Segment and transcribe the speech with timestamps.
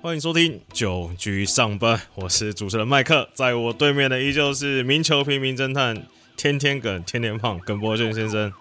[0.00, 8.52] 欢迎收听九局上班，我是主持人麦克，在我对面的依旧是名球平民侦探天天梗天天胖耿博俊先生。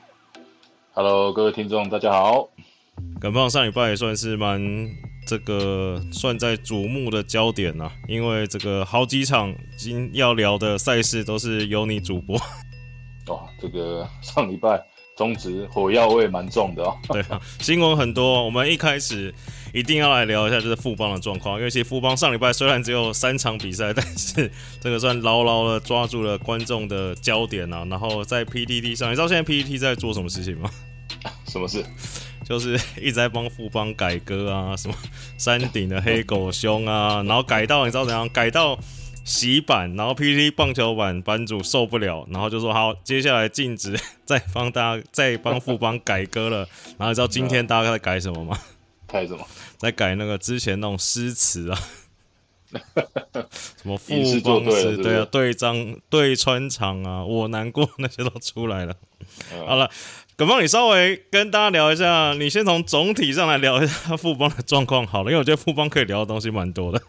[0.94, 2.50] Hello，各位听众，大家好。
[3.22, 4.90] 耿胖上礼拜也算是蛮
[5.28, 12.36] 这个算在瞩目的焦点呐、因为这个好几场今要聊的赛事都是由你主播，
[13.28, 14.84] 哇，这个上礼拜
[15.18, 16.96] 中职火药味蛮重的哦。
[17.12, 18.46] 对啊，新闻很多。
[18.46, 19.34] 我们一开始
[19.74, 27.84] 一定要来聊一下就是富邦的状况，因为其实富邦上礼拜虽然只有三场比赛，但是这个算牢牢的抓住了观众的焦点啊。
[27.90, 30.70] 然后在 PTT 上，你知道现在 PTT 在做什么事情吗？
[31.50, 31.84] 什么事？
[32.48, 34.96] 就是一直在帮富邦改歌啊，什么
[35.38, 38.30] 山顶的黑狗兄啊，然后改到你知道怎样？
[38.30, 38.78] 改到
[39.28, 46.60] 洗版，然后 PPT 棒球版版主受不了，然后就说好，接下来禁止 再帮大家再帮富邦改歌了。
[46.98, 48.58] 然后你知道今天大家在改什么吗？
[49.06, 49.46] 改什么？
[49.78, 51.80] 在改那个之前那种诗词啊，
[53.52, 58.96] 什么富吟诗作邦诗，对啊，对张对穿肠啊，我难过那些都出来了。
[59.52, 59.92] 嗯好了，
[60.38, 67.02] 耿邦，你稍微跟大家聊一下，你先从总体上来聊一下富邦的状况好了，因为我觉得富邦可以聊的东西蛮多的。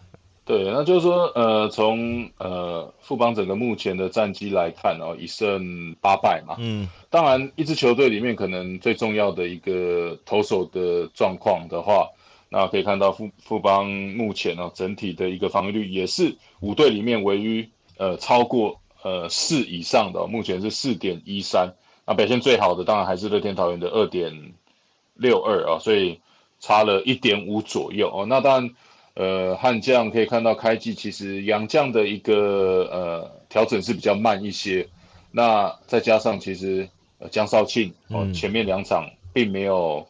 [0.49, 6.55] 对，那就是说，呃，从呃富邦整个目前的战绩来看哦，一胜八败嘛。
[6.57, 12.09] 嗯，当然，一支球队里面可能最重要的一个投手的状况的话，
[12.49, 21.71] 那可以看到富富邦目前哦整体的一个防御率也是五队里面唯一呃超过呃四以上的哦、目前是四点一三。
[22.07, 24.33] 那表现最好的当然还是乐天桃园的二点
[25.13, 26.19] 六二啊，所以
[26.59, 28.25] 差了一点五左右哦。
[28.25, 28.71] 那当然，
[29.15, 34.87] 呃，悍将可以看到开季其实杨将的一个呃调整是比较慢一些。
[35.31, 36.87] 那再加上其实
[37.19, 40.07] 呃江少庆哦，嗯前面两场并没有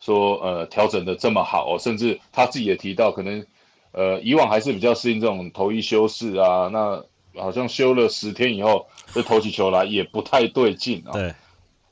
[0.00, 3.44] 说呃调整的这么好哦，甚至他自己也提到，可能
[3.92, 7.02] 呃以往还是比较适应这种头一休四啊，那
[7.36, 11.12] 好像休了十天以后，这投起球来也不太对劲啊。
[11.12, 11.34] 对，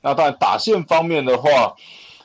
[0.00, 1.74] 那当然打线方面的话，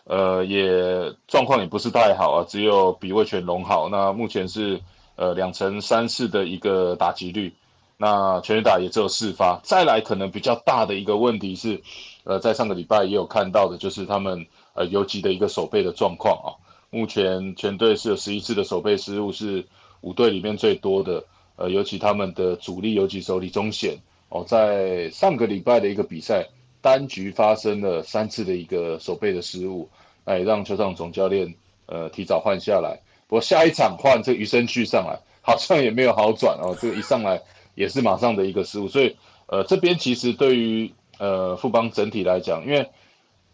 [0.08, 3.90] 呃，也状况也不是太好啊，只有比魏全龙好。
[3.90, 4.80] 那目前是
[5.18, 7.54] 呃两成三四的一个打击率，
[7.98, 9.60] 那全垒打也只有四发。
[9.64, 11.82] 再来可能比较大的一个问题是，
[12.24, 16.56] 呃，在上个礼拜也有看到的，就是他们呃游击的一个守备的状况啊。
[16.90, 19.66] 目前全队是有十一次的守备失误，是
[20.02, 21.24] 五队里面最多的。
[21.58, 23.98] 呃，尤其他们的主力游击手李宗显
[24.30, 26.48] 哦，在上个礼拜的一个比赛，
[26.88, 29.90] 单局发生了三次的一个守备的失误，
[30.24, 31.54] 那也让球场总教练
[31.86, 32.98] 呃提早换下来。
[33.28, 37.42] 不过下一场换这余生旭上来，好像也没有好转哦，这个一上来
[37.76, 39.18] 也是马上的一个失误，所以
[39.48, 42.88] 呃这边其实对于呃富邦整体来讲，因为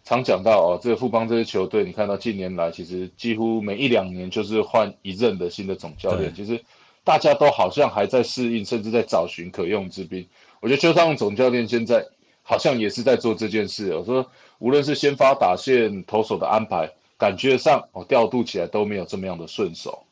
[0.03, 6.63] 常讲到哦，这个富邦这支球队，你看到近年来其实几乎每一两年就是换一任的新的总教练，其实
[7.03, 10.23] 大家都好像还在适应，甚至在找寻可用之兵。
[10.61, 12.05] 我觉得邱尚总教练现在
[12.43, 13.95] 好像也是在做这件事。
[13.95, 20.03] 我说，无论是先发打线、投手的安排，感觉上哦调度起来都没有这么样的顺手。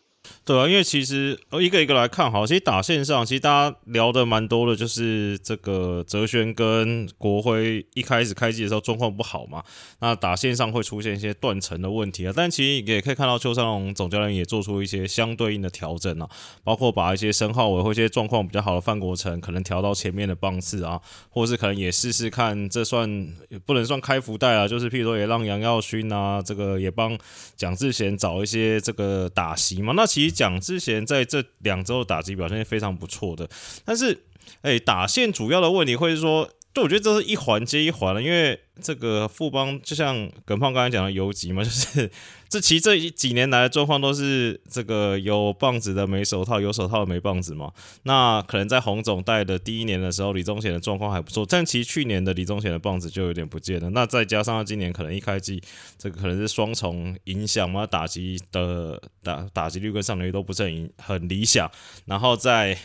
[0.44, 9.64] 对啊，因为其实呃一个一个来看好，其实打线上其实大家聊的蛮多的，就是这个哲轩跟国辉一开始开机的时候状况不好嘛，
[10.00, 12.34] 那打线上会出现一些断层的问题啊。
[12.36, 16.30] 但其实也可以看到邱尚龙总教练也做出一些相对应的调整啊，
[16.64, 21.00] 包括把一些申浩伟或一些状况比较好的范国成可能调到前面的棒次啊，
[21.30, 23.28] 或是可能也试试看，这算
[23.66, 27.18] 不能算开福袋啊，就是譬如说也让杨耀勋啊，这个也帮
[27.56, 29.94] 蒋志贤找一些这个打席嘛。
[29.96, 33.49] 那其实蒋志贤在这两周的打击表现是非常不错的，
[33.85, 34.23] 但是
[34.61, 36.49] 哎、打线主要的问题会是说。
[36.74, 42.09] 对，我觉得这是一环接一环了，因为这个富邦就像耿胖刚才讲的游击嘛，就是
[42.48, 47.74] 这其实这几年来的状况都是这个有棒子的没手套，有手套的没棒子嘛。
[48.04, 53.90] 那可能在洪总带的第一年的时候，李宗贤的状况还不错，但其实去年的李宗贤的棒子就有点不见了。
[53.90, 55.62] 那再加上他今年可能一开季，
[55.98, 61.70] 这个可能是双重影响嘛，打击的打打击率跟上垒率都不是很很理想，
[62.06, 62.78] 然后在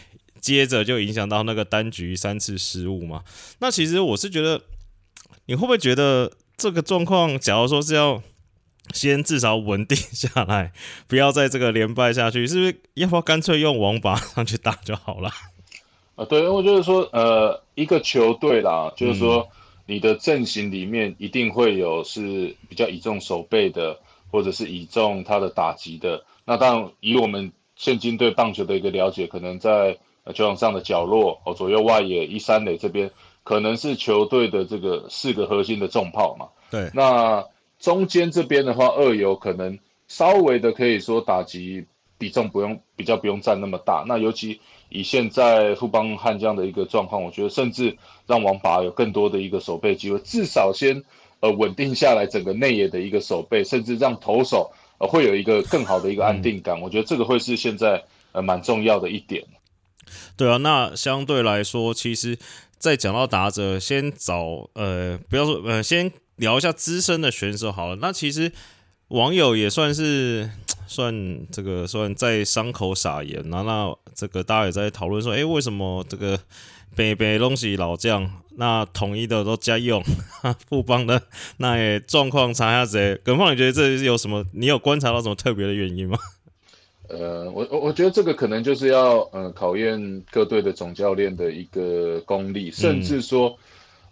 [0.46, 3.24] 接着就影响到那个单局三次失误嘛。
[3.58, 4.62] 那其实我是觉得，
[5.46, 8.22] 你会不会觉得这个状况，假如说是要
[8.94, 10.72] 先至少稳定下来，
[11.08, 15.28] 不要在这个连败下去，是不是要不要干脆用王八上去打就好了？
[16.14, 19.48] 啊， 对，我就是说，呃，一个球队啦，就是说
[19.86, 23.98] 你的阵型里面一定会有是比较倚重守备的，
[24.30, 26.24] 或者是倚重他的打击的。
[26.44, 29.98] 那当然，以我们现今对棒球的一个了解，可能在
[30.32, 33.10] 球场上的角落哦，左右外野、一三垒这边，
[33.44, 36.48] 可能是球队的这个四个核心的重炮嘛。
[36.70, 37.44] 对，那
[37.78, 39.78] 中间这边的话，二游可能
[40.08, 41.86] 稍微的可以说打击
[42.18, 44.04] 比重不用比较不用占那么大。
[44.08, 47.96] 那尤其以现在富邦悍将的一个状况，我觉得甚至
[48.26, 51.04] 让王拔有更多的一个守备机会，至少先
[51.40, 56.80] 呃稳定下来整个内野的一个守备，甚至让投手呃会有一个更好的一个安定感。
[56.80, 58.02] 我觉得这个会是现在
[58.32, 59.44] 呃蛮重要的一点。
[60.36, 62.38] 对啊，那相对来说，其实
[62.78, 67.96] 再讲到打者，先找呃不要说呃先聊一下资深的选手好了。
[67.96, 68.52] 那其实
[69.08, 70.50] 网友也算是。
[70.88, 71.12] 算
[71.50, 76.38] 这个算在伤口撒盐啊，那这个大家也在讨论说，哎，为什么这个
[76.94, 80.00] 北北东西老将，那统一的都加用，
[80.70, 81.20] 富邦的
[81.56, 83.20] 那也状况差下子？
[83.24, 84.46] 耿放，你觉得这是有什么？
[84.52, 86.16] 你有观察到什么特别的原因吗？
[87.08, 93.56] 呃，我我我觉得这个可能就是要呃考验各队的总教练的一个功力，甚至说，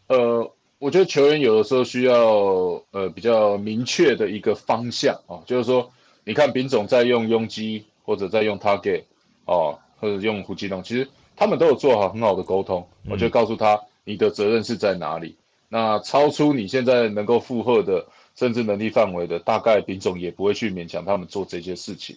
[0.07, 5.91] 呃，我觉得球员有的时候需要呃比较明确的一个方向啊，就是说。
[6.27, 9.03] 你看，丙总在用拥基，或者在用 Target，
[9.45, 11.07] 哦，或者用胡金龙，其实
[11.37, 12.89] 他们都有做好很好的沟通。
[13.11, 15.37] 我就告诉他，你的责任是在哪里。
[15.69, 18.07] 那超出你现在能够负荷的，
[18.37, 22.17] 甚至能力范围的，大概丙总也不会去勉强他们做这些事情。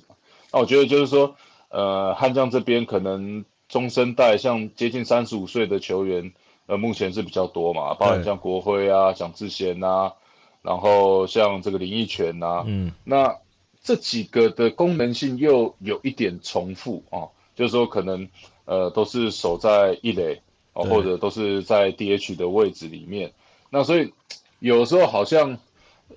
[0.51, 1.35] 那我觉得就是说，
[1.69, 6.33] 呃，悍将这边可能中生代，像接近三十五岁的球员，
[6.65, 10.13] 呃，目前是比较多嘛，包括像国辉啊、蒋志贤呐，
[10.61, 13.35] 然后像这个林奕泉呐，嗯，那。
[13.83, 17.23] 这几个的功能性又有一点重复啊，
[17.55, 18.27] 就是说可能
[18.65, 20.41] 呃都是守在一垒
[20.73, 23.31] 哦，或者都是在 DH 的位置里面，
[23.69, 24.11] 那所以
[24.59, 25.57] 有时候好像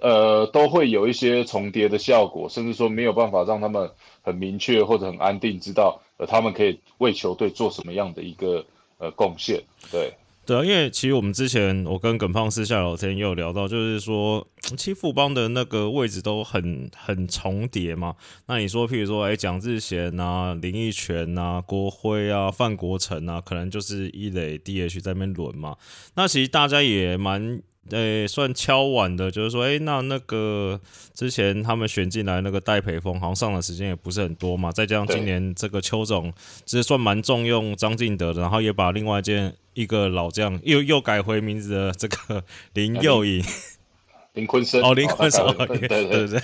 [0.01, 3.91] 呃都会有一些重叠的效果，甚至说没有办法让他们
[4.23, 8.65] 很明确或者很安定知道呃他们可以为球队做什么样的一个
[8.99, 10.13] 呃贡献，对。
[10.47, 18.17] 对啊，因为其实我们之前我跟耿胖私下聊天也有聊到，就是说，其实富邦的那个位置都很很重叠嘛。
[18.47, 25.77] 那你说，譬如说，哎，蒋志贤啊、林奕泉啊、郭辉啊、范国成啊，可能就是一垒 DH 在那边轮嘛。
[26.17, 27.63] 那其实大家也蛮。
[27.89, 30.79] 诶，算敲碗的，就是说，诶，那那个
[31.13, 34.71] 之前他们选进来那个戴培峰，好像上的时间也不是很多嘛。
[34.71, 36.33] 再加上今年这个邱总，
[36.65, 42.45] 其实算蛮重用张敬德的，然后也把另外一件一个老将又又改回名字的这个
[42.75, 43.43] 林佑颖。
[44.35, 46.41] 林坤生哦，林坤生， 对对对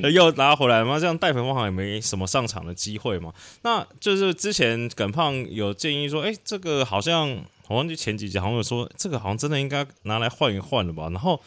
[0.00, 0.98] 对，又拿回来嘛？
[0.98, 3.32] 这样戴培峰好像也没什么上场的机会嘛。
[3.62, 7.44] 那就是之前耿胖有建议说，哎，这个好像。
[7.72, 11.08] 我忘记前几集好像有说这个好像真的应该拿来换一换了吧。
[11.08, 11.40] 然后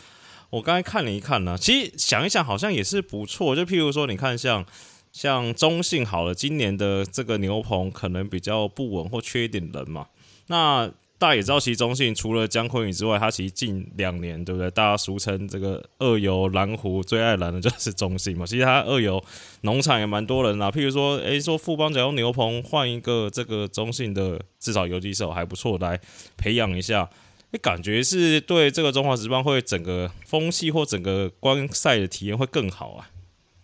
[0.50, 3.56] 我刚才看了一看呢，其实想一想好像也是不错。
[3.56, 4.66] 就譬如说，你看像
[5.12, 10.07] 像中信好了，今年的这个牛棚可能比较不稳或缺一点人嘛。
[10.48, 14.70] 那大家也知道，其实中信除了姜昆宇之外，他其实近两年，对不对？
[14.72, 18.46] 大家俗称这个二游蓝湖最爱蓝的就是中信嘛。
[18.46, 19.24] 其实他二游
[19.62, 25.98] 农场也蛮多人啦，譬如说，诶，说富邦只要牛棚换一个这个中信的至少游击手还不错，来
[26.36, 27.10] 培养一下，
[27.52, 33.08] 诶，感觉是对这个中华职棒会整个风气或整个观赛的体验会更好啊。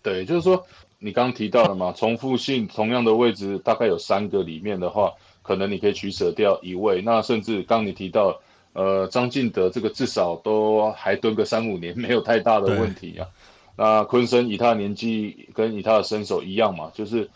[0.01, 0.65] 对，就是说
[0.99, 5.11] 你刚刚提到了嘛，重复性同样的位置大概有三个里面的话。
[5.43, 8.39] 可能你可以取舍掉一位，那甚至刚你提到，
[8.73, 13.27] 呃，张进德这个至少都还蹲个三五年，没有太大的问题啊。
[13.75, 17.27] 那昆生以他的年纪跟以他的身手一样嘛，就是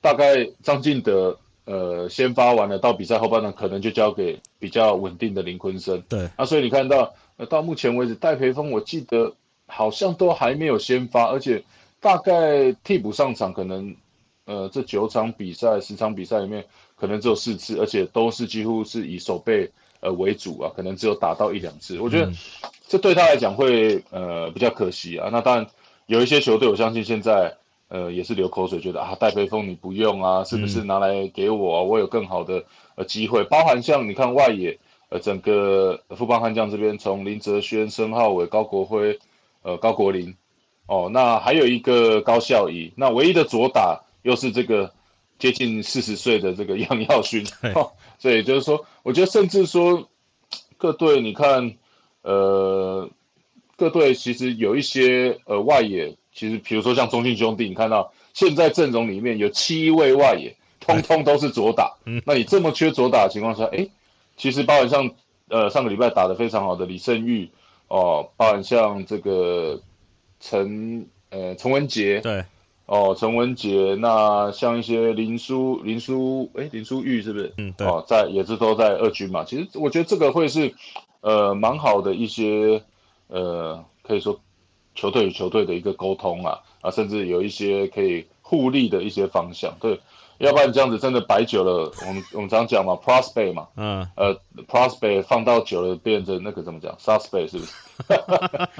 [0.00, 6.02] 大概张进德呃先发完了，到比赛后半段可能就交给比较稳定的林昆生。
[6.08, 9.32] 对，那所以你看到呃到目前为止，戴培峰我记得
[9.66, 11.62] 好像都还没有先发，而且
[12.00, 13.94] 大概替补上场可能
[14.46, 16.64] 呃这九场比赛十场比赛里面。
[17.02, 19.68] 可能只有四次，而且都是几乎是以守备
[19.98, 21.98] 呃为主啊，可能只有打到一两次。
[21.98, 22.30] 我觉得
[22.86, 25.28] 这对他来讲会呃比较可惜啊。
[25.32, 25.66] 那当然
[26.06, 27.56] 有一些球队，我相信现在
[27.88, 31.82] 呃也是流口水，觉得啊戴培峰你不用啊，是不是拿来给我？
[31.82, 33.42] 我有更好的呃机会。
[33.42, 34.78] 包含像你看外野
[35.08, 39.18] 呃整个富邦悍将这边，从林哲轩、申浩伟、高国辉、
[39.62, 40.36] 呃高国林
[40.86, 44.92] 哦，那还有一个高孝仪，那唯一的左打又是这个。
[45.42, 47.44] 接近四十岁的这个杨耀勋，
[48.16, 50.08] 所以就是说，我觉得甚至说
[50.78, 51.74] 各队，你看，
[52.22, 53.10] 呃，
[53.74, 61.92] 各队其实有一些呃外野，其实比如说像中信兄弟，你看到现在阵容里面有七位外野，通通都是左打。
[62.24, 63.84] 那你这么缺左打的情况下，哎，
[64.36, 65.10] 其实包含像
[65.48, 67.50] 呃上个礼拜打的非常好的李胜玉
[67.88, 69.82] 哦，包含像这个
[70.38, 72.44] 陈呃陈文杰，对。
[72.92, 77.54] 哦，陈文杰，那像一些林书、林书，哎，林书玉是不是？
[77.56, 77.86] 嗯，对。
[77.86, 79.42] 哦，在也是都在二军嘛。
[79.44, 80.74] 其实我觉得这个会是，
[81.22, 82.82] 呃，蛮好的一些，
[83.28, 84.38] 呃，可以说
[84.94, 89.72] 球队与球队的一个沟通啊，啊，甚至有一些可以互利的一些方向。
[89.80, 89.98] 对，
[90.36, 94.36] 要不然这样子真的摆久了，我们我们常讲嘛，prospect 嘛，嗯，呃
[94.68, 97.72] ，prospect 放到久了变成那个怎么讲，suspect 是不是？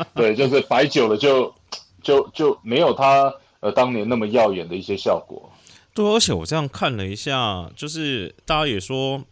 [0.15, 1.55] 对，就是摆久了就
[2.03, 5.51] 就就没有它呃当年那么耀眼的一些效果。
[5.95, 9.23] 对，而且我这样看了一下，就是大家也说，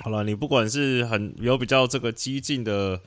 [0.00, 3.00] 好了，你不管是很有比较这个激进的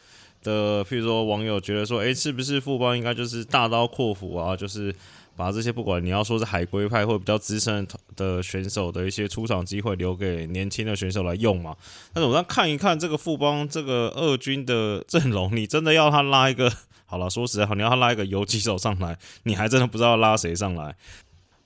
[0.43, 4.93] 的，譬如说网友觉得说，哎，是不是富邦应该就是大刀阔斧啊，就是
[5.35, 11.77] 把这些不管你要说是海归派或比较资深的选手的一些出场机会留给年轻的选手来用嘛？
[12.11, 16.73] 但是我再看一看这个富邦这个二军的阵容，你真的要他拉一个，
[17.09, 20.95] 好了，说实在话，你要他拉一个游击手上来，你还真的不知道拉谁上来。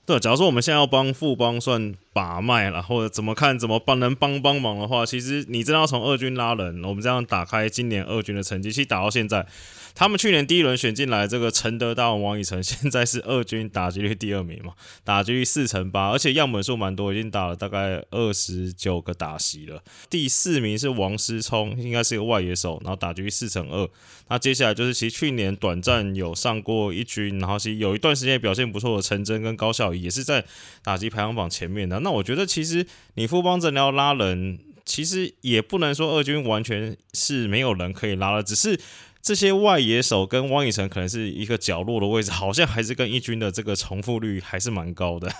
[0.06, 6.82] 对，假如说我们现在要帮富邦算把脉了，或者怎么看怎么帮能帮帮忙的话，其实你真的要从二军拉人。
[6.84, 9.46] 我们这样打开今年二军的成绩，其实打到现在。
[9.94, 14.72] 他们去年第一轮选进来这个承德大王王以诚，现在是二军打击率第二名嘛，
[15.04, 19.80] 打击率四成八，而且样本数蛮多，已经打了大概二十九个打席了。
[20.10, 23.88] 第四名是王思聪，应该是一个外野手，然后打击率四成二。
[24.28, 30.44] 那接下来就是其实去年短暂有上过一军，然后其实有一段时间表现不错的陈真跟高孝仪也是在
[30.82, 32.00] 打击排行榜前面的。
[32.00, 32.84] 那我觉得其实
[33.14, 38.80] 你富邦真的要拉人，其实也不能说二军完全是没有人可以拉了，只是。
[39.24, 45.30] 这些外野手跟汪以成可能是一个角落的位置，好像还是跟一军的这个重复率还是蛮高的。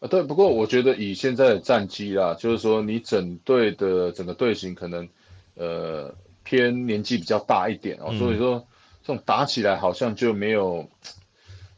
[0.00, 5.08] 啊， 对，不过我觉得以现在的战绩啦，就是说你整队的整个队形可能
[5.54, 6.14] 呃
[6.44, 8.62] 偏年纪比较大一点哦，所以说
[9.02, 10.86] 这种打起来好像就没有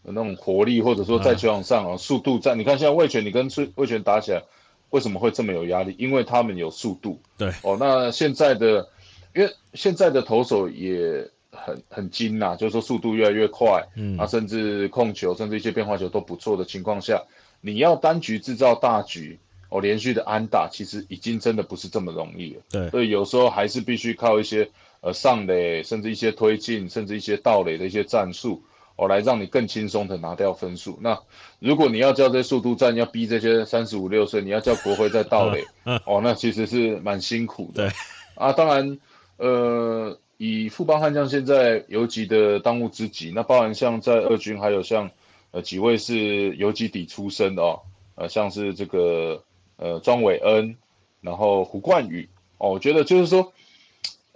[0.02, 2.58] 那种活力，或者说在球场上啊速度战。
[2.58, 4.42] 你看现在魏权，你跟魏权打起来
[4.90, 5.94] 为什么会这么有压力？
[6.00, 7.20] 因为他们有速度。
[7.38, 8.88] 对哦，那现在的。
[9.34, 17.22] 因为现在的投手也很很精呐，就是说速度越来越快，嗯，啊，甚至控球，甚至一些变化球都不错的情况下，
[17.60, 22.62] 你要单局制造大局，哦，连续的安打，其实已经真的不是这么容易了。
[22.70, 24.68] 对，所以有时候还是必须靠一些
[25.02, 28.62] 呃上垒，甚至一些推进，甚至一些盗垒的一些战术，
[28.96, 30.98] 哦，来让你更轻松的拿掉分数。
[31.02, 31.18] 那
[31.58, 35.64] 如果你要叫这速度战，要逼这些三十五六岁，你要叫国辉在盗垒，
[36.06, 37.88] 哦，那其实是蛮辛苦的。
[37.88, 37.92] 对，
[38.36, 38.98] 啊，当然。
[39.42, 45.10] 呃，以富邦悍将现在游击的当务之急，那包含像在二军，还有像
[45.50, 47.80] 呃几位是游击底出身的哦，
[48.14, 49.42] 呃像是这个
[49.78, 50.76] 呃庄伟恩，
[51.20, 52.28] 然后胡冠宇。
[52.58, 53.52] 哦，我觉得就是说，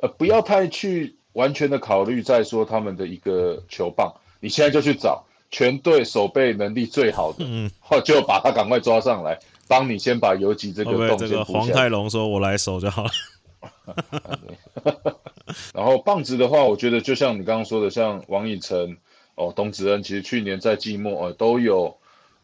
[0.02, 7.70] 呃不要太去完全的考虑在说他们的一个球棒，你现在就去找全队守备能力最好的，嗯，
[8.04, 13.10] 就把他赶快抓上来，帮你先把游击这个动这个黄泰龙说：“我来守就好了。”
[15.74, 18.96] 然后棒子的话，我觉得就像你刚刚说的，像王以诚、
[19.36, 21.96] 哦董子恩，其实去年在季末呃都有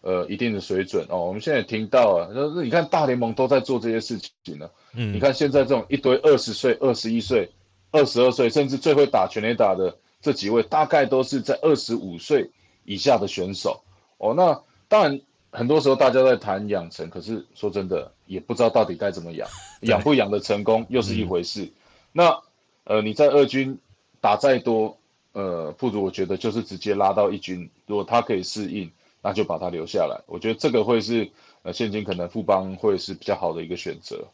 [0.02, 1.26] 呃一定的水准哦。
[1.26, 4.70] 我们现在听到啊，那你看大联盟都在做这些事情呢。
[4.94, 7.50] 嗯，你看现在这种一堆二十岁、二十一岁、
[7.90, 12.50] 二十二岁，甚至最会打全垒打的这几位，大概都是在二十五岁
[12.84, 13.82] 以下的选手
[14.18, 14.34] 哦。
[14.34, 15.20] 那当然。
[15.52, 19.46] 很多时候大家在谈养成，可是说真的也不知道到底该怎么养，
[19.82, 21.70] 养不养的成功又是一回事。
[22.10, 22.40] 那
[22.84, 23.78] 呃你在二军
[24.18, 24.96] 打再多，
[25.32, 28.90] 呃不如我觉得就是直接拉到一军，如果他可以适应，
[29.20, 30.18] 那就把他留下来。
[30.26, 31.30] 我觉得这个会是
[31.62, 34.24] 呃现今可能富邦会是比较好的一个选择。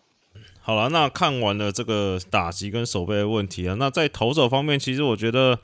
[0.61, 5.59] 好了，那看完了这个打击跟守备的问题啊，那在投手方面，其实我觉得。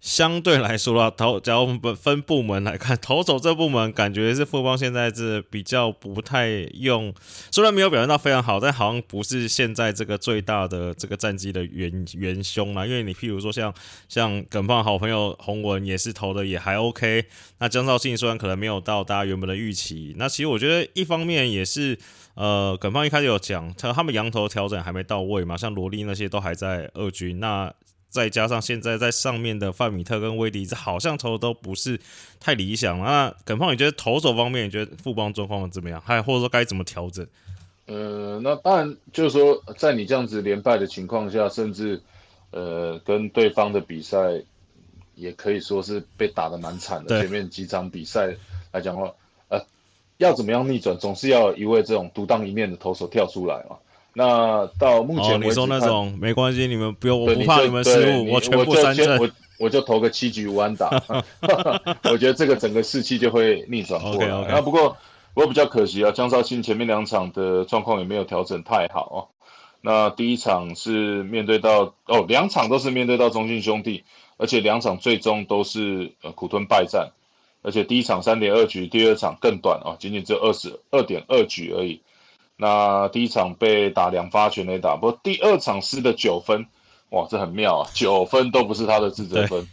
[0.00, 7.12] 相对来说啦，投假如我们分部门来看，投手这部门感觉是富邦现在是比较不太用，
[7.50, 12.86] 虽然没有表现到非常好，但好像不是现在这个最大的这个战绩的元元凶啦。
[12.86, 13.74] 因为你譬如说像
[14.08, 17.26] 像耿胖好朋友洪文也是投的也还 OK，
[17.58, 21.98] 那江兆庆虽然可能没有到大家原本的预期，那其实我觉得一方面也是
[22.34, 27.70] 呃耿胖一开始有讲他他们羊头调整还没到位嘛，像罗莉那些都还在二军那。
[28.10, 31.98] 再加上现在在上面的范米特跟威迪这好像投的都不是
[32.40, 32.98] 太理想。
[32.98, 36.02] 那耿胖，你觉得投手方面，你觉得富邦状况怎么样？
[36.04, 37.26] 还或者说该怎么调整？
[37.86, 42.02] 呃，那当然就是说，在你这样子连败的情况下，甚至
[42.50, 44.42] 呃跟对方的比赛
[45.14, 47.20] 也可以说是被打的蛮惨的。
[47.20, 48.34] 前面几场比赛
[48.72, 49.12] 来讲的话，
[49.48, 49.60] 呃，
[50.18, 53.76] 要怎么样逆转，总是要一位这种独当一面的投手跳出来嘛。
[54.12, 60.90] 那到目前为止，你说那种没关系，你们不用，我不怕你们失误，我全部三振，我我就投个七局无安打，
[62.10, 64.28] 我觉得这个整个士气就会逆转过来。
[64.48, 64.96] 那不过
[65.32, 69.18] 不过比较可惜啊，江绍庆前面两场的状况也没有调整太好哦。
[69.80, 74.04] 那第一场是面对到哦，两场都是面对到中信兄弟，
[74.36, 77.10] 而且两场最终都是呃苦吞败战。
[77.62, 82.00] 而且第一场三点二局，第二场更短啊，仅仅只有二十二点二局而已。
[82.60, 86.66] 那第一场被打两发全垒打，不过第二场失的九分，
[87.08, 89.66] 哇，这很妙啊，九分都不是他的自责分，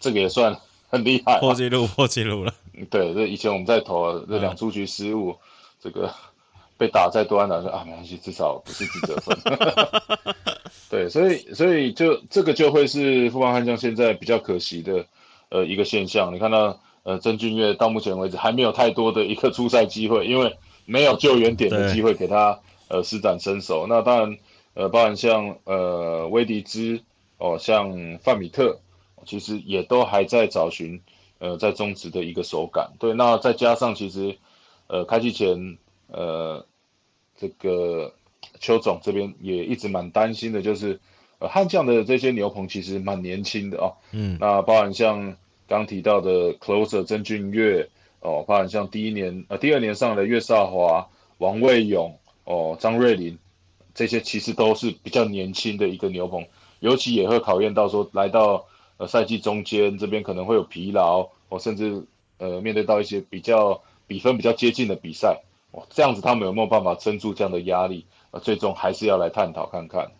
[0.00, 2.52] 这个也算很厉害，破纪录，破纪录了。
[2.90, 5.36] 对，这以前我们在投这两出局失误，
[5.80, 6.12] 这个
[6.76, 9.38] 被打再多安打说啊，没关系，至少不是自责分。
[10.90, 15.06] 对，所以所以就这个就会是富邦悍将现在比较可惜的
[15.50, 16.34] 呃一个现象。
[16.34, 20.58] 你看到呃曾俊岳到目前为止还没有太多的一个出赛机会，因为。
[20.86, 24.38] 没有救援点的机会给他呃施展身手，那当然
[24.74, 27.00] 呃包含像呃威迪兹
[27.38, 28.78] 哦，像范米特，
[29.24, 31.00] 其实也都还在找寻
[31.38, 32.92] 呃在中职的一个手感。
[32.98, 34.36] 对，那再加上其实
[34.86, 36.64] 呃开季前呃
[37.38, 38.12] 这个
[38.60, 41.00] 邱总这边也一直蛮担心的，就是
[41.38, 45.36] 呃悍将的这些牛棚其实蛮年轻的哦，嗯，那包含像
[45.66, 47.88] 刚提到的 closer 曾俊岳。
[48.24, 53.38] 哦，包含像第一年、呃第二年上的岳少华、王卫勇、哦张瑞麟，
[53.94, 56.42] 这些其实都是比较年轻的一个牛棚，
[56.80, 58.64] 尤其也会考验到说来到
[58.96, 62.02] 呃赛季中间这边可能会有疲劳，哦甚至
[62.38, 68.06] 呃面对到一些比较比分比较接近的比赛，哦这样子他们有没有办法撑住这样的压力？
[68.30, 70.10] 呃最终还是要来探讨看看。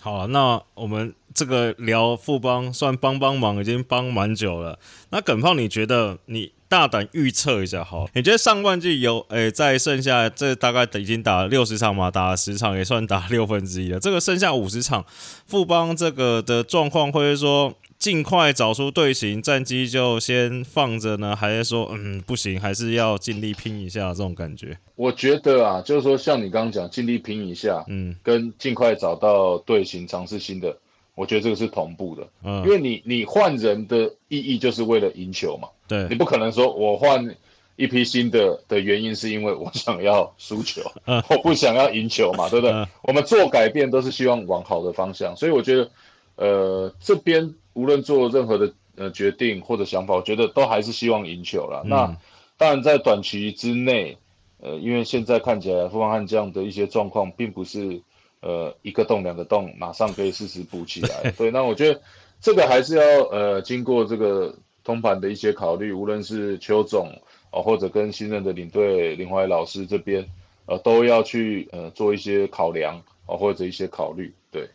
[0.00, 4.80] 好，那我们这个聊富邦算帮帮忙，已经帮蛮久了。
[5.10, 6.50] 那耿胖，你觉得你？
[6.74, 14.00] 大胆预测一下，好，你觉得上半季有诶，在剩下这大概已经打了六十场嘛，打了十场也算打六分之一了。
[14.00, 15.06] 这个剩下五十场，
[15.46, 24.76] 富邦这个的状况，或者说尽快找出队形战机就先放着呢，还是说嗯不行，还是要尽力拼一下这种感觉？
[24.96, 30.76] 我觉得啊，就是说像你刚刚讲，尽力拼一下，嗯，跟尽快找到队形，尝试新的。
[31.14, 37.36] 我觉得这个是同步的，嗯，因为你你换人的意义就是为了赢球嘛，对，你不可能说我换
[37.76, 42.86] 一批新的的原因是因为我想要输球，嗯， 我不想要赢球嘛，对不对？
[43.02, 45.90] 我们做改变都是希望往好的方向，所以我觉得，
[46.34, 51.84] 呃，这边无论做任何的呃决定或者想法，我觉得都还是希望赢球了。
[51.86, 52.16] 那
[52.56, 54.18] 当然在短期之内，
[54.60, 58.02] 呃，因为现在看起来富邦悍将的一些状况并不是。
[58.44, 61.32] 呃，一个洞两个洞，马上可以适时补起来。
[61.38, 61.98] 对，那我觉得
[62.42, 64.54] 这个还是要呃，经过这个
[64.84, 67.10] 通盘的一些考虑，无论是邱总
[67.50, 70.22] 哦，或者跟新任的领队林怀老师这边，
[70.66, 74.30] 呃，都要去呃做一些考量哦，或者一些考虑。
[74.50, 74.68] 对，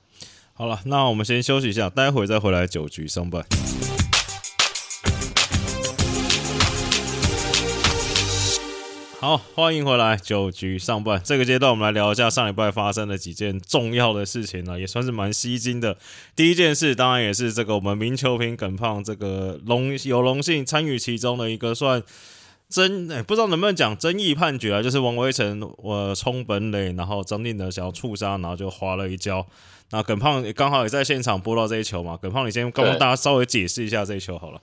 [0.55, 3.45] 好了，那我们先休息一下，待会再回来九局上半。
[9.21, 15.97] 好，欢迎回来九局上半这个阶段，我们来聊一下上礼拜发生的几件重要的事情呢，也算是蛮吸睛的。
[16.37, 22.01] 第一件事，当然也是这个我们名球评耿胖这个荣有荣幸参与其中的一个算
[22.69, 29.45] 争，不知道能不能讲争议判决啊，就是王威成我冲本垒，然后张定德想要触杀，然后就滑了一跤。
[29.91, 34.61] 那耿胖刚好也在现场播到这一球嘛，耿胖你先跟大家稍微解释一下这一球好了。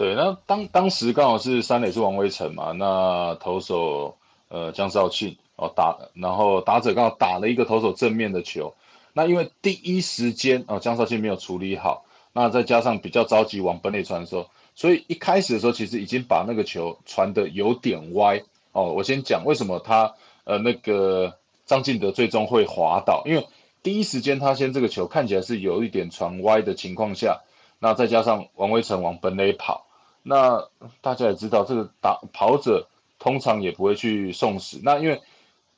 [0.00, 4.16] 对，那当当时刚好是三垒是王威成嘛，那投手
[4.48, 8.72] 呃江少庆哦打，然后打者刚好打了一个投手正面的球，
[9.12, 18.40] 那因为第一时间哦江少庆没有处理好，那再加上比较着急往本垒传的时候，所以一开始的时候其实已经把那个球传的有点歪
[18.72, 18.84] 哦。
[18.94, 21.36] 我先讲为什么他呃那个
[21.66, 23.46] 张进德最终会滑倒，因为
[23.82, 27.42] 第一时间他先这个球看起来是有一点传歪的情况下，
[27.78, 29.88] 那再加上王威成往本垒跑。
[30.22, 30.68] 那
[31.00, 32.86] 大家也知道，这个打跑者
[33.18, 34.78] 通常也不会去送死。
[34.82, 35.20] 那因为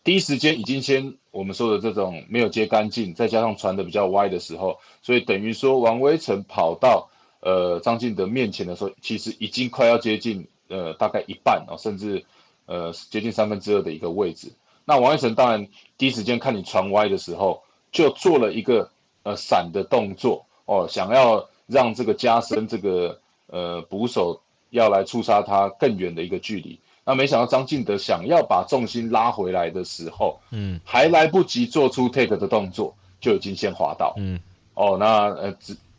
[0.02, 7.08] 第一时间已经先我们说的这种没有接干净，再加上传的比较歪的时候，所以等于说王威成跑到
[7.40, 12.24] 呃张敬德面前的时候，其实已经快要接近呃大概一半哦，甚至
[12.66, 14.52] 呃接近三分之二的一个位置。
[14.84, 18.90] 那王威成当然第一时间看你传歪的时候，就做了一个
[19.22, 23.21] 呃闪的动作哦，想要让这个加深这个。
[23.52, 34.40] 呃，捕手要来触杀他更远的一个距离，那没想到张进德想要把重心拉回来的时候，嗯，还来不及做出 take 的动作，就已经先滑倒，嗯，
[34.72, 35.52] 哦，那呃，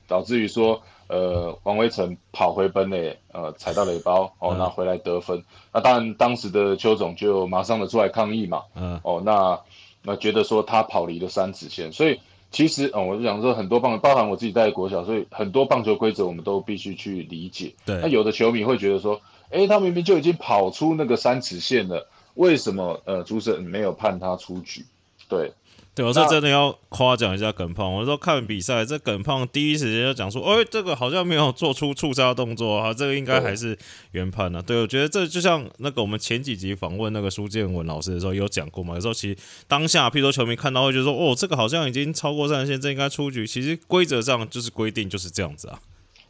[0.08, 9.62] 导导致于说，呃，王威成跑回本垒，呃，踩到垒包，哦，那回来得分，那当然当时的邱总就马上的出来抗议嘛，嗯，哦，那
[10.02, 12.20] 那觉得说他跑离了三指线，所以。
[12.54, 17.74] 其实，哦，我就想说，很多棒，包含我自己在国小，所以很多棒球规则我们都必须去理解。
[17.84, 24.86] 对，那有的球迷会觉得说，哎，他明明就已经跑出那个三尺线了，为什么呃主审没有判他出局？
[25.28, 25.52] 对，
[25.96, 27.94] 对，我是真的要夸奖一下耿胖。
[27.94, 33.78] 我说看比赛，这耿胖第一时间就讲说，哎，这个好像没有做出触杀动作啊，这个应该还是
[34.12, 34.60] 原判呢。
[34.66, 38.96] 对，我觉得这就像那个我们前几集访问那个苏建文老师的时候有讲过嘛。
[38.96, 43.46] 有时候其实当下，譬如说球迷看到会觉得说，哦，这个好像已经超过三线，这应该出局。
[43.46, 45.80] 其实规则上就是规定就是这样子啊。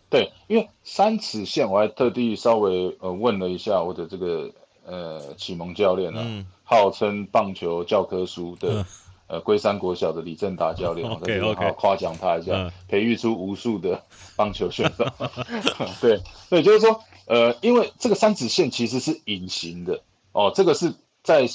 [0.10, 4.52] 对，因为三尺线，我还特地稍微呃问了一下我的这个
[4.86, 8.86] 呃启蒙教练啊，号称棒球教科书的。
[9.34, 14.00] 呃，龟山国小的李正达教练，我在这里好夸奖他一下，培育出无数的
[14.36, 15.12] 棒球选手。
[16.00, 20.00] 对，对，就是说，呃，因为这个三指线其实是隐形的
[20.34, 20.94] 哦，这个是
[21.24, 21.48] 在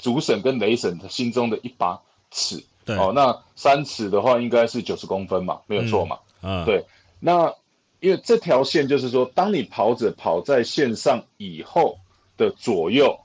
[0.00, 2.60] 主审跟雷审的心中的一把尺。
[2.84, 6.18] 对，哦，那三尺的话应该是九十公分嘛，没有错嘛。
[6.42, 6.84] 嗯，对。
[7.20, 7.54] 那
[8.00, 11.98] 因为这条线就是说，当你跑者跑在线上以后
[12.36, 13.16] 的左右，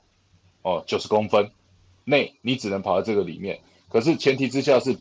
[0.62, 1.50] 哦，九十公分
[2.04, 3.58] 内，你只能跑在这个里面。
[3.92, 4.96] 可是前提之下是，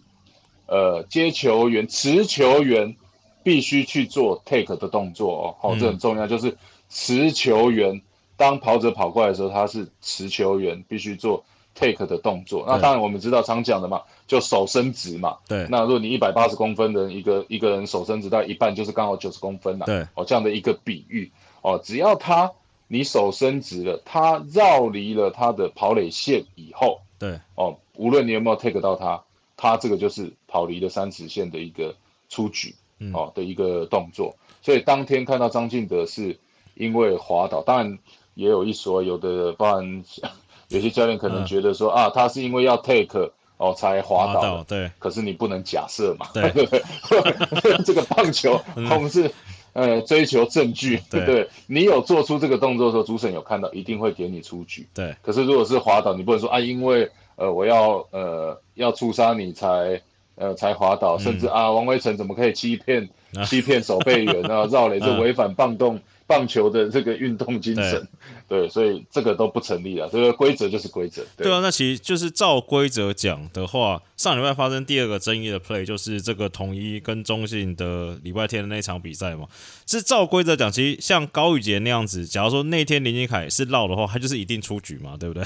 [0.68, 2.94] 呃，接球员、持球员
[3.42, 6.28] 必须去做 take 的动作哦，好，这很重要。
[6.28, 6.58] 就是
[6.90, 8.02] 持球员
[8.36, 11.42] 当跑者跑过来的时候，他是持球员必须做
[11.74, 12.66] take 的动作。
[12.68, 15.38] 那当然我们知道常讲的嘛，就手伸直嘛。
[15.48, 15.66] 对。
[15.70, 19.86] 那如果你一百八十公分的一个一个人手伸直到一半，就是刚好九十公分了。
[19.86, 20.06] 对。
[20.16, 22.52] 哦，这样的一个比喻哦，只要他
[22.90, 27.00] 你手伸直了，他绕离了他的跑垒线以后。
[27.22, 29.22] 对哦，无论你有没有 take 到他，
[29.56, 31.96] 他这个就是跑离了三尺线的一个
[32.30, 32.74] 出局
[33.14, 34.36] 哦的一个动作。
[34.64, 36.40] 所以当天看到张进德是
[36.74, 38.00] 因为滑倒，当然
[38.34, 40.04] 也有一说，有的包含
[40.70, 44.64] 有些教练可能觉得说啊，他是因为要 take 哦才滑倒。
[44.64, 46.82] 对，可是你不能假设嘛，对不对？
[47.86, 49.32] 这个棒球我们是
[49.74, 51.48] 呃追求证据，对对？
[51.68, 54.88] 你有做出这个动作的时候，主审有看到，一定会给你出局。
[54.94, 60.02] 对，可是如果是滑倒，你不能说啊，因为呃，我要呃要出杀你才
[60.36, 63.08] 呃才滑倒，甚至啊，王威成怎么可以欺骗
[63.48, 66.00] 欺骗守备员啊，绕垒这违反棒动
[66.32, 68.08] 棒球的这个运动精神，
[68.48, 71.22] 对，所以这个都不成立啊，这个规则就是规则。
[71.36, 79.46] 对啊，那其实就是照规则讲的话，上礼拜发生第二个争议的 play 就是这个统一跟中信的礼拜天的那场比赛嘛，
[79.86, 85.44] 是照规则讲，其实像高宇杰那样子，假如说那天林金凯是绕的话，他就是一定出局嘛，对不对？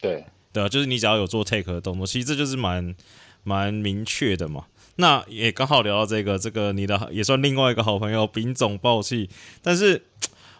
[0.00, 0.24] 对。
[0.50, 2.94] 对啊，就是你只要有做 take 的动作，其实这就是蛮
[3.44, 4.64] 蛮明确的嘛。
[5.00, 9.30] 那也刚好聊到这个，这个你的也算另外一个好朋友丙总暴气，
[9.62, 10.02] 但是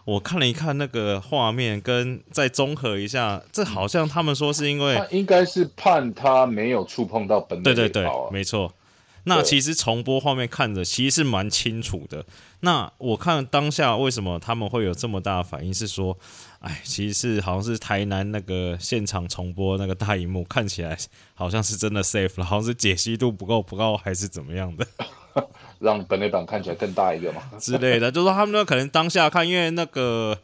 [0.05, 8.73] 我看了一看那个画面，跟再综合一下，这好像他们说是因为应该是判他没有触碰到本对对对，没错。
[9.25, 12.25] 那其实重播画面看着其实是蛮清楚的。
[12.61, 16.17] 那我看当下为什么他们会有这么大的反应，是说。
[16.59, 20.97] 哎，其实是好像是台南那个现场重播那个大荧幕，看起来
[21.33, 24.85] 好像是真的 safe 了，好像是解析度不够不够，还是怎么样的，
[25.79, 28.11] 让本垒板看起来更大一个嘛 之类的。
[28.11, 30.37] 就说他们那可能当下看，因为那个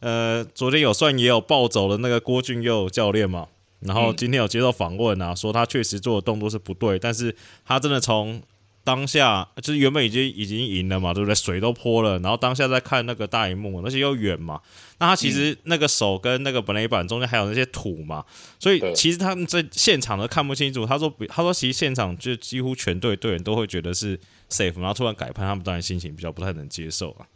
[0.00, 3.48] 呃，昨天有算也有暴走的那个郭俊佑教练嘛，
[3.80, 8.42] 然后今天有接受访问啊，说他确实做的动作是不对，但是他真的从。
[8.84, 11.34] 当下就是原本已经已经赢了嘛，对不对？
[11.34, 14.60] 水都泼了，然后当下在看那个大荧幕，而且又远嘛，
[14.98, 18.22] 那他其实那个手跟那个本垒板中间还有那些土嘛，
[18.58, 20.84] 所以其实他们在现场都看不清楚。
[20.84, 24.20] 他说，他说其实现场就几乎全队队员都会觉得是
[24.50, 27.26] safe，然后突然改判，他们当然心情比较不太能接受啊。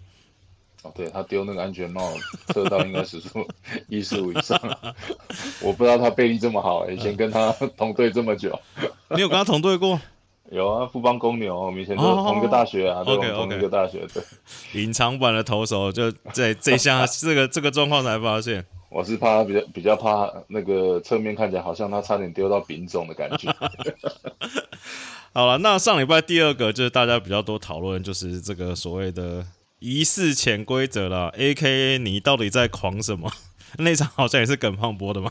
[0.82, 2.12] 哦，对他丢那个安全帽，
[2.48, 3.48] 测到应该时速
[3.88, 4.60] 一十五以上，
[5.62, 8.60] 我不知道他背力这么好，以前跟他同队这么久，
[9.16, 9.98] 你有跟他同队过？
[10.50, 14.06] 有啊，富邦公牛，我们以前都同一个大学啊，都同一个大学。
[14.14, 14.22] 对，
[14.80, 18.64] 隐藏版的投手就在这下这个这个状况才发现。
[18.88, 23.54] 我是怕比较比较怕那个侧面看起来好像他差点丢到丙种的感觉。
[25.34, 29.44] 好了，那上礼拜第二个就是大家比较多讨论，就是这个所谓的
[29.80, 31.28] 疑似潜规则了。
[31.36, 33.30] A K A 你到底在狂什么？
[33.76, 35.30] 那场好像也是耿胖播的吗？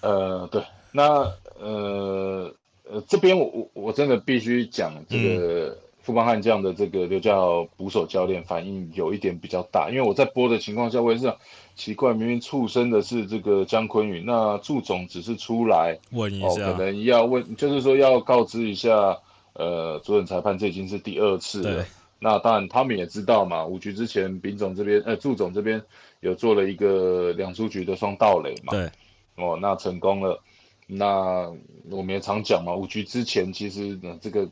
[0.00, 2.54] 呃，对，那呃。
[2.88, 11.34] 呃，这边我我我真的必须讲，这个富邦悍将的这个就叫捕手教练反应有一点比较大，因为我在播的情况下，我也是
[11.74, 19.18] 奇怪，明明触身的是这个姜坤宇，那祝总只是出来问一下，可能要问，就是说要告知一下，
[19.54, 21.84] 呃，主审裁判这已经是第二次了，
[22.20, 25.82] 那当然他们也知道嘛，五局之前丙总这边，呃，祝总这边
[26.20, 28.88] 有做了一个两出局的双盗垒嘛，对，
[29.34, 30.40] 哦，那成功了。
[30.86, 31.52] 那
[31.90, 34.48] 我们也常讲嘛，五局之前其实这个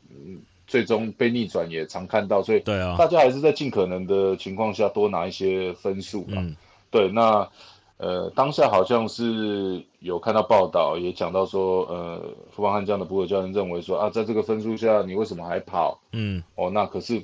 [0.67, 6.45] 最终被逆转也常看到，所以对啊，大家还是在尽可能的情况下多拿一些分数嘛。
[6.91, 7.49] 对，那
[7.97, 12.21] 呃，当下好像是有看到报道，也讲到说，呃，
[12.51, 15.99] 富邦悍将的补尔教练认为说啊，在这个分数下，你为什么还跑？
[16.11, 17.23] 嗯，哦，那可是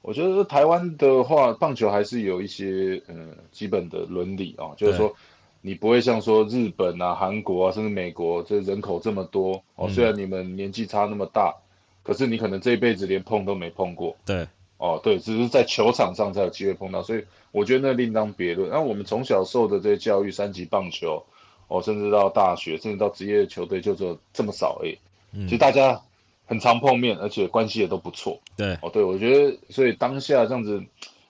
[0.00, 3.14] 我觉得台湾的话，棒球还是有一些呃
[3.50, 5.14] 基本的伦理啊，就是说
[5.60, 11.54] 你不会像说日本啊、韩国啊，甚至美国，这人口这么多哦，虽然你们年纪差那么大，
[12.02, 14.16] 可是你可能这一辈子连碰都没碰过。
[14.24, 14.46] 对，
[14.78, 18.70] 哦，对，只是在球场上才有机会碰到，所以我觉得那另当别论。
[18.70, 21.24] 那我们从小受的这些教育，三级棒球，
[21.66, 24.96] 哦，甚至到大学，甚至到职业球队，就只有这么少而已。
[25.32, 26.00] 其实大家
[26.46, 28.40] 很常碰面，而且关系也都不错。
[28.56, 30.82] 对，哦，对，我觉得，所以当下这样子，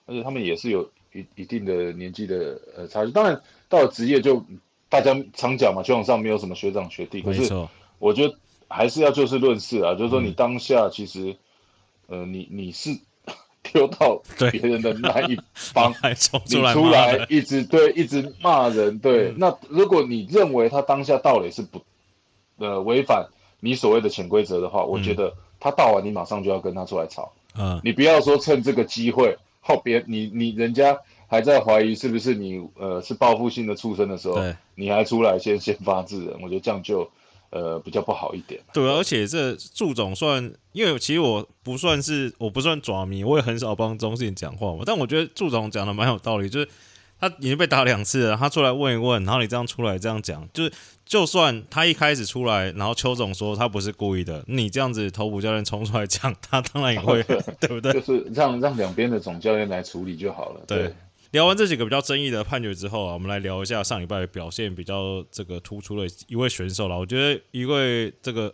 [0.05, 3.11] 而且他们也是有一一定的年纪的呃差距。
[3.11, 4.43] 当然，到了职业就
[4.89, 7.53] 大家常讲嘛，球场上没有什么学长学弟，可是，
[7.99, 8.35] 我觉得
[8.67, 11.35] 还是要就事论事啊，就是说你当下其实，
[12.07, 12.89] 呃，你你是
[13.61, 15.93] 丢到对别人的那一方，
[16.49, 19.35] 你出来一直对一直骂人，对，嗯。
[19.37, 21.79] 那如果你认为他当下盗垒是不
[22.57, 23.27] 呃违反
[23.59, 30.97] 你所谓的潜规则的话，我觉得他盗完你马上就要跟他出来吵，嗯，你不要说趁这个机会后别你你人家
[31.29, 37.07] 还在怀疑是不是你呃是报复性的畜生的时候对，你还出来先先发制人，我觉得这样就
[37.51, 38.59] 呃比较不好一点。
[38.73, 44.81] 对，而且这祝总算，因为其实我不算是我不算爪迷，我也很少帮中信讲话嘛。
[44.83, 46.67] 但我觉得祝总讲的蛮有道理，就是
[47.19, 50.71] 他已经被打两次了，他出来问一问，然后你这样出来这样讲，就是
[51.05, 57.21] 就算他一开始出来，然后邱总说他不是故意的，你这样子头部教练冲出来讲，他当然也会，
[57.59, 57.93] 对不对？
[57.93, 60.61] 就是让让两边的总教练来处理就好了。
[60.65, 60.91] 对
[61.31, 66.97] 聊完这几个比较争议的判决之后啊，我们来聊一下上礼拜表现比较这个突出的一位选手了。
[66.97, 68.53] 我觉得一位这个，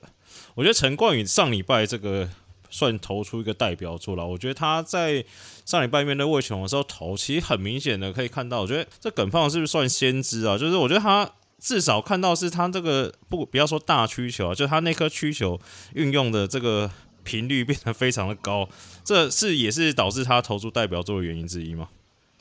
[0.55, 2.29] 我觉得陈冠宇上礼拜这个
[2.69, 4.27] 算投出一个代表作了。
[4.27, 5.23] 我觉得他在
[5.65, 10.57] 上礼拜面对魏琼的时候投，其实很明显的可以看到，我觉得这耿胖是不是算先知啊？
[10.57, 15.57] 就是我觉得他至少看到是他这个不不要说大曲球啊，就他那颗曲球
[15.93, 16.91] 运用的这个
[17.23, 18.67] 频率变得非常的高，
[19.05, 21.87] 这是也是导致他投出代表作的原因之一吗？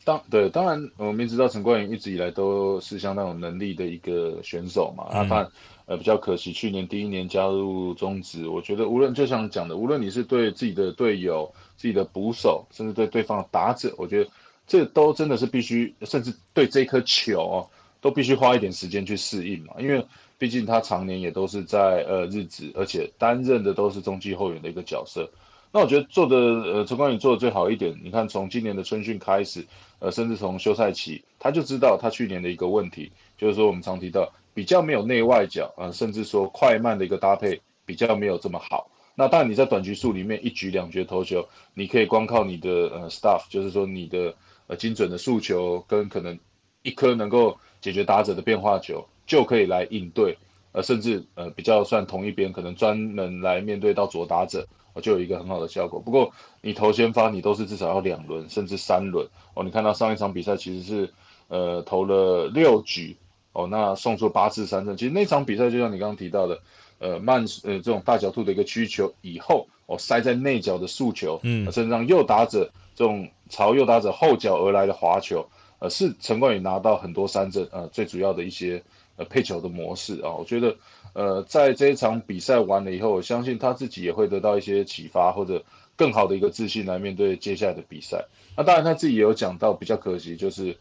[0.05, 5.07] 当对，当然我们也知道陈冠宇一直以来都是相当有能力的一个选手嘛。
[5.11, 5.51] 那当然，
[5.87, 14.31] 呃，比较可惜，去年第一年加入中职，我觉得无论就像讲的，无论你是对自己的队友、自己的捕手，甚至对对方的打者，我觉得
[14.67, 17.67] 这都真的是必须，甚至对这颗球哦，
[18.01, 19.75] 都必须花一点时间去适应嘛。
[19.79, 20.05] 因为
[20.37, 25.31] 毕竟他常年也都是在呃日职，而且担任的都是中继后援的一个角色。
[25.75, 29.67] 那我觉得做的呃陈冠宇做的最好一点，你看从今年的春训开始，
[29.99, 38.89] 呃，甚至从休赛期，他就知道他去年的一个问题，就是说我们常提到比较没有内外角啊、呃，甚至说快慢的一个搭配比较没有这么好。
[39.17, 44.33] 那当然你在短局数里面一局两局投球，你可以光靠你的呃 staff，就是说你的
[44.69, 46.39] 呃精准的速球跟可能
[46.85, 50.39] 一颗能够解决打者的变化球，就可以来应对，
[50.71, 54.69] 呃，甚至呃比较算同一边，可能专门来面对到左打者。
[55.00, 56.00] 就有一个很好的效果。
[56.00, 59.64] 不过你投先发，你都是至少要两轮甚至三轮哦。
[59.64, 61.12] 你看到上一场比赛其实是
[61.48, 63.16] 呃投了六局
[63.52, 64.96] 哦，那送出八次三振。
[64.96, 66.61] 其实那场比赛就像你刚刚提到的，
[66.98, 75.46] 呃慢呃这种大角度的一个曲球以后，哦塞在内角的速球，嗯，甚至让右打者这种朝右打者后脚而来的滑球，
[75.78, 78.83] 呃是陈冠宇拿到很多三振，呃最主要的一些
[79.16, 80.74] 呃配球的模式啊，我觉得。
[81.14, 88.24] 呃，在这一场比赛完了以后，我相信他自己也会得到一些启发，或者更好的一个自信来面对接下来的比赛。
[88.57, 90.77] 那当然他自己也有讲到，比较可惜就是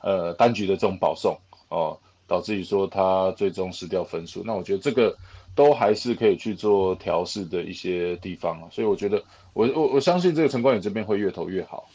[0.00, 1.36] 呃单局的这种保送
[1.68, 4.42] 哦，导致于说他最终失掉分数。
[4.42, 5.14] 那我觉得这个
[5.54, 8.68] 都还是可以去做调试的一些地方啊。
[8.72, 11.86] 所以我觉得我我我相信这个陈冠宇这边会越投越好。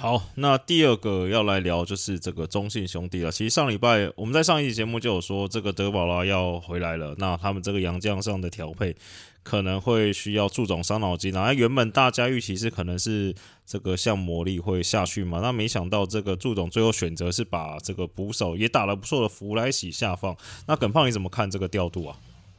[0.00, 3.32] 好，那第二个要来聊就是这个中信兄弟了。
[3.32, 8.94] 其实上礼拜我们在上一期节目就有说，这个德保拉要回来了，那他们这个洋将上的调配
[9.42, 11.52] 可能会需要祝总伤脑筋啊。
[11.52, 13.34] 原本大家预期是可能是
[13.66, 20.36] 这个像魔力会下去嘛，那没想到这个祝总最后选择是把这个捕手也打了不错的弗莱喜下放。
[20.68, 22.16] 那耿胖你怎么看这个调度啊？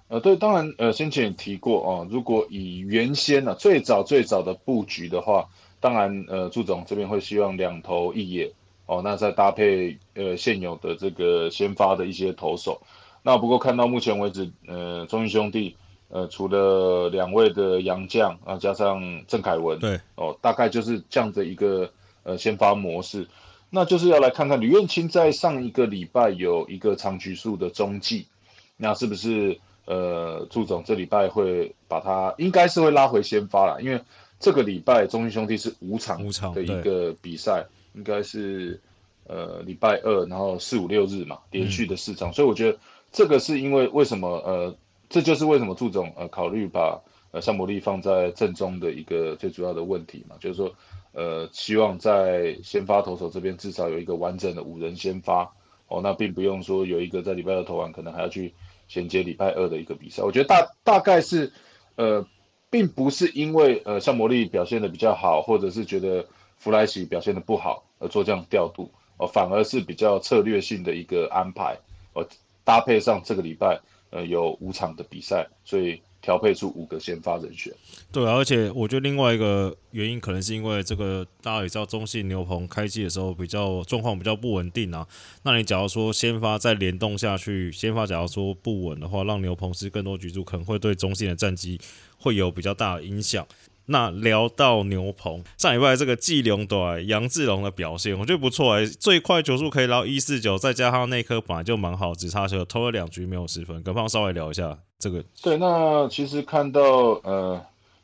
[0.10, 5.47] 呃，对，当然，呃，先前也提过哦，如果以原先呢、啊、最早最早的布局的话。
[5.81, 8.51] 当然，呃，祝总这边会希望两投一野
[8.85, 12.81] 哦，那再搭配呃现有的这个先发的一些投手。
[13.23, 15.77] 那不过看到目前为止，呃，中信兄弟
[16.09, 21.89] 呃除了两位的洋将啊，加上郑凯文，对，哦，大概就是这样的一个
[22.23, 23.25] 呃先发模式。
[23.69, 28.27] 那就是要来看看吕彦青在上一个礼拜有一个长局数的中继，
[28.75, 34.01] 那是不是呃祝总这礼拜会把他应该是会拉回先发了，因为。
[34.39, 38.80] 这个礼拜中信兄弟是五场五场的一个比赛，应该是
[39.28, 42.80] 呃礼拜二，然后四五六日嘛连续的四场，所以我觉得
[43.12, 44.73] 这个是因为为什么呃，
[45.10, 46.97] 这就是为什么祝总呃考虑把
[47.32, 50.73] 呃向魔力放在正中的一个最主要的问题嘛，就是说
[51.12, 55.52] 呃希望在先发投手这边至少有一个完整的五人先发。
[55.89, 58.54] 哦，那并不用说有一个在礼拜二投完可能还要去
[58.88, 61.52] 衔接礼拜二的一个比赛，我觉得大大概是
[61.97, 62.25] 呃。
[62.69, 66.25] 并不是因为呃像魔力表现的比较好，或者是觉得
[66.58, 71.77] 弗莱奇表现的不好而做这样调度哦，反而是比较策略性的一个安排
[72.13, 72.27] 哦，
[72.63, 73.79] 搭配上这个礼拜
[74.10, 76.01] 呃有五场的比赛，所以。
[76.21, 77.73] 调配出五个先发人选，
[78.12, 85.08] 对，而且我觉得另外一个原因可能是因为这个大家也知道，中信牛棚开机的时候比较状况比较不稳定啊。
[85.43, 91.79] 那你假如说先发再联动下去，先发假如说不稳的话，让牛棚是更多局数，可能会对中信的战绩
[92.17, 93.47] 会有比较大的影响。
[93.91, 103.82] 那聊到牛棚，上礼拜这个季龙对杨志龙的表现，我觉得不错哎，最快球速可以到一四九，再加上那颗本来就蛮好，只差球投了两局没有失分。
[103.82, 105.23] 跟胖稍微聊一下这个。
[105.41, 106.84] 对，那其实看到
[107.23, 107.60] 呃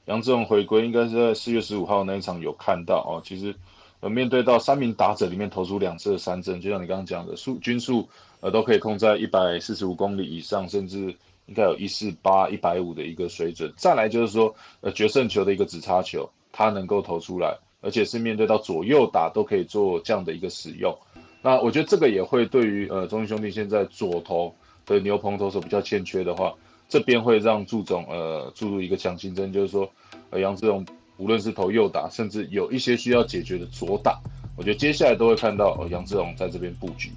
[0.06, 3.22] 杨志龙回归，应该是在四月十五号那一场有看到哦。
[3.24, 3.54] 其实
[4.00, 11.16] 呃面对到三名打者里面投出两次的三振，就像你刚刚讲的，速均速呃都可以控在一百四十五公里以上，甚至。
[11.48, 20.98] 应该有一四八一百五的一个水准，再来就是说，呃，决胜球的一个直插球，它能够投出来，而且是面对到左右打都可以做这样的一个使用。
[21.42, 24.56] 那我觉得这个也会对于呃中信兄弟现在左投
[24.86, 26.54] 的牛棚投手比较欠缺的话，
[26.90, 29.88] 这边会让祝总呃注入一个强心针，就是说，
[30.32, 30.84] 呃杨志荣
[31.18, 34.20] 无论是投右打，甚至有一些需要解决的左打，
[34.58, 37.12] 我觉得接下来都会看到呃杨志荣在这边布局。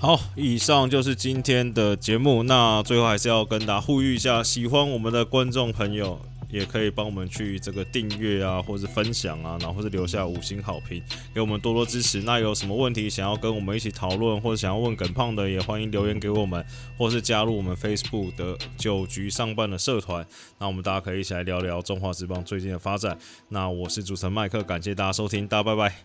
[0.00, 2.44] 好，以上就是今天的节目。
[2.44, 6.16] 那最后还是要跟大家呼吁一下，喜欢我们的观众朋友，
[6.48, 11.02] 也可以帮我们去这个订阅啊，或者分享啊，然后或者留下五星好评，
[11.34, 12.22] 给我们多多支持。
[12.22, 16.64] 那有什么问题想要跟我们一起讨论，或者想要问耿胖的，也欢迎留言给我们，
[16.96, 20.24] 或是加入我们 Facebook 的九局上班的社团。
[20.58, 23.18] 那我们大家可以一起来聊聊中华之邦最近的发展。
[23.48, 25.96] 那我是主持人麦克，感谢大家收听，大家拜拜，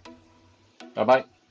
[0.95, 1.42] 拜拜。